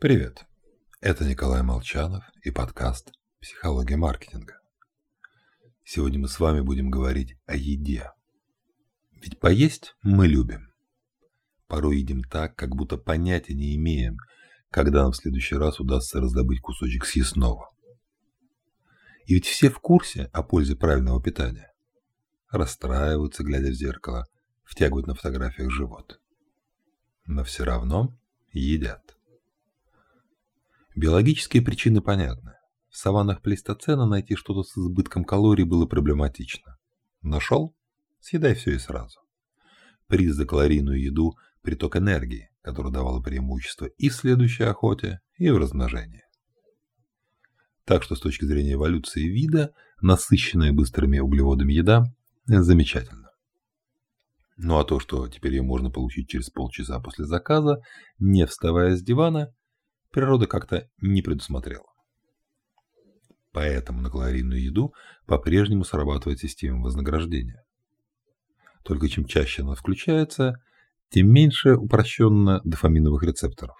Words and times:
Привет! 0.00 0.46
Это 1.00 1.24
Николай 1.24 1.62
Молчанов 1.62 2.22
и 2.44 2.52
подкаст 2.52 3.10
«Психология 3.40 3.96
маркетинга». 3.96 4.60
Сегодня 5.82 6.20
мы 6.20 6.28
с 6.28 6.38
вами 6.38 6.60
будем 6.60 6.88
говорить 6.88 7.36
о 7.46 7.56
еде. 7.56 8.12
Ведь 9.10 9.40
поесть 9.40 9.96
мы 10.02 10.28
любим. 10.28 10.72
Порой 11.66 11.98
едим 11.98 12.22
так, 12.22 12.54
как 12.54 12.76
будто 12.76 12.96
понятия 12.96 13.54
не 13.54 13.74
имеем, 13.74 14.18
когда 14.70 15.02
нам 15.02 15.10
в 15.10 15.16
следующий 15.16 15.56
раз 15.56 15.80
удастся 15.80 16.20
раздобыть 16.20 16.60
кусочек 16.60 17.04
съестного. 17.04 17.68
И 19.26 19.34
ведь 19.34 19.46
все 19.46 19.68
в 19.68 19.80
курсе 19.80 20.30
о 20.32 20.44
пользе 20.44 20.76
правильного 20.76 21.20
питания. 21.20 21.72
Расстраиваются, 22.52 23.42
глядя 23.42 23.70
в 23.70 23.74
зеркало, 23.74 24.26
втягивают 24.62 25.08
на 25.08 25.16
фотографиях 25.16 25.72
живот. 25.72 26.20
Но 27.26 27.42
все 27.42 27.64
равно 27.64 28.16
едят. 28.52 29.17
Биологические 30.98 31.62
причины 31.62 32.00
понятны. 32.00 32.54
В 32.90 32.96
саваннах 32.96 33.40
плейстоцена 33.40 34.04
найти 34.04 34.34
что-то 34.34 34.64
с 34.64 34.76
избытком 34.76 35.22
калорий 35.22 35.62
было 35.62 35.86
проблематично. 35.86 36.76
Нашел? 37.22 37.72
Съедай 38.18 38.56
все 38.56 38.72
и 38.72 38.78
сразу. 38.78 39.20
Приз 40.08 40.34
за 40.34 40.44
калорийную 40.44 41.00
еду– 41.00 41.36
приток 41.62 41.94
энергии, 41.94 42.50
который 42.62 42.90
давало 42.90 43.22
преимущество 43.22 43.84
и 43.84 44.08
в 44.08 44.14
следующей 44.14 44.64
охоте, 44.64 45.20
и 45.36 45.48
в 45.50 45.58
размножении. 45.58 46.24
Так 47.84 48.02
что 48.02 48.16
с 48.16 48.20
точки 48.20 48.44
зрения 48.44 48.72
эволюции 48.72 49.22
вида, 49.22 49.74
насыщенная 50.00 50.72
быстрыми 50.72 51.20
углеводами 51.20 51.74
еда– 51.74 52.12
замечательно. 52.46 53.30
Ну 54.56 54.80
а 54.80 54.84
то, 54.84 54.98
что 54.98 55.28
теперь 55.28 55.52
ее 55.52 55.62
можно 55.62 55.92
получить 55.92 56.28
через 56.28 56.50
полчаса 56.50 56.98
после 56.98 57.24
заказа, 57.24 57.82
не 58.18 58.44
вставая 58.46 58.96
с 58.96 59.02
дивана, 59.04 59.54
природа 60.18 60.48
как-то 60.48 60.88
не 61.00 61.22
предусмотрела. 61.22 61.86
Поэтому 63.52 64.00
на 64.00 64.10
калорийную 64.10 64.60
еду 64.60 64.92
по-прежнему 65.26 65.84
срабатывает 65.84 66.40
система 66.40 66.82
вознаграждения. 66.82 67.62
Только 68.82 69.08
чем 69.08 69.26
чаще 69.26 69.62
она 69.62 69.76
включается, 69.76 70.54
тем 71.10 71.32
меньше 71.32 71.76
упрощенно 71.76 72.60
дофаминовых 72.64 73.22
рецепторов. 73.22 73.76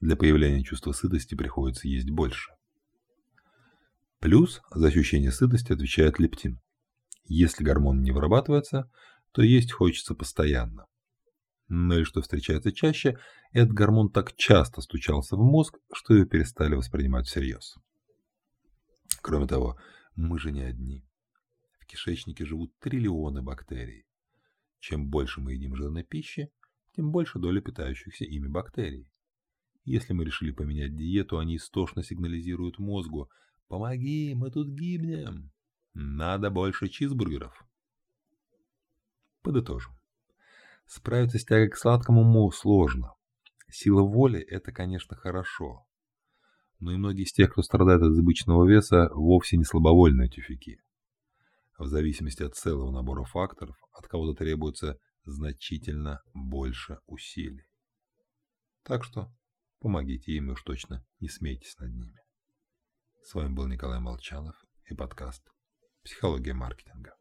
Для 0.00 0.16
появления 0.16 0.64
чувства 0.64 0.90
сытости 0.90 1.36
приходится 1.36 1.86
есть 1.86 2.10
больше. 2.10 2.50
Плюс 4.18 4.62
за 4.74 4.88
ощущение 4.88 5.30
сытости 5.30 5.72
отвечает 5.72 6.18
лептин. 6.18 6.58
Если 7.26 7.62
гормон 7.62 8.02
не 8.02 8.10
вырабатывается, 8.10 8.90
то 9.30 9.42
есть 9.42 9.70
хочется 9.70 10.16
постоянно. 10.16 10.86
Но 11.68 11.98
и 11.98 12.04
что 12.04 12.22
встречается 12.22 12.70
чаще, 12.72 13.18
этот 13.52 13.72
гормон 13.72 14.10
так 14.10 14.36
часто 14.36 14.80
стучался 14.80 15.36
в 15.36 15.40
мозг, 15.40 15.78
что 15.92 16.14
ее 16.14 16.24
перестали 16.24 16.74
воспринимать 16.74 17.26
всерьез. 17.26 17.76
Кроме 19.20 19.46
того, 19.48 19.76
мы 20.14 20.38
же 20.38 20.52
не 20.52 20.62
одни. 20.62 21.04
В 21.80 21.86
кишечнике 21.86 22.44
живут 22.44 22.78
триллионы 22.78 23.42
бактерий. 23.42 24.06
Чем 24.78 25.08
больше 25.08 25.40
мы 25.40 25.54
едим 25.54 25.74
жирной 25.74 26.04
пищи, 26.04 26.50
тем 26.94 27.10
больше 27.10 27.38
доля 27.38 27.60
питающихся 27.60 28.24
ими 28.24 28.46
бактерий. 28.46 29.10
Если 29.84 30.12
мы 30.12 30.24
решили 30.24 30.52
поменять 30.52 30.96
диету, 30.96 31.38
они 31.38 31.56
истошно 31.56 32.02
сигнализируют 32.02 32.78
мозгу 32.78 33.30
«Помоги, 33.68 34.34
мы 34.34 34.50
тут 34.50 34.68
гибнем! 34.68 35.50
Надо 35.94 36.50
больше 36.50 36.88
чизбургеров!» 36.88 37.64
Подытожим. 39.42 39.95
Справиться 40.86 41.38
с 41.38 41.44
тягой 41.44 41.68
к 41.68 41.76
сладкому 41.76 42.20
уму 42.22 42.50
сложно. 42.52 43.12
Сила 43.68 44.02
воли– 44.02 44.40
это, 44.48 44.72
конечно, 44.72 45.16
хорошо. 45.16 45.84
Но 46.78 46.92
и 46.92 46.96
многие 46.96 47.22
из 47.24 47.32
тех, 47.32 47.50
кто 47.50 47.62
страдает 47.62 48.02
от 48.02 48.12
избыточного 48.12 48.68
веса, 48.68 49.08
вовсе 49.12 49.56
не 49.56 49.64
слабовольные 49.64 50.28
тюфяки. 50.28 50.78
В 51.78 51.86
зависимости 51.86 52.42
от 52.42 52.54
целого 52.54 52.90
набора 52.90 53.24
факторов, 53.24 53.76
от 53.92 54.06
кого-то 54.06 54.38
требуется 54.38 54.98
значительно 55.24 56.22
больше 56.32 57.00
усилий. 57.06 57.66
Так 58.84 59.02
что 59.02 59.32
помогите 59.80 60.32
им 60.32 60.50
и 60.50 60.52
уж 60.52 60.62
точно 60.62 61.04
не 61.18 61.28
смейтесь 61.28 61.76
над 61.78 61.92
ними. 61.92 62.20
С 63.24 63.34
вами 63.34 63.52
был 63.52 63.66
Николай 63.66 63.98
Молчанов 63.98 64.54
и 64.88 64.94
подкаст 64.94 65.42
«Психология 66.04 66.54
маркетинга». 66.54 67.16